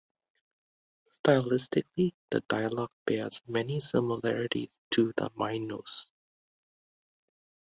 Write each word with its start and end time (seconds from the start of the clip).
Stylistically, 1.11 2.15
the 2.31 2.39
dialogue 2.49 2.89
bears 3.05 3.39
many 3.47 3.79
similarities 3.79 4.71
to 4.89 5.13
the 5.15 5.29
"Minos". 5.37 6.09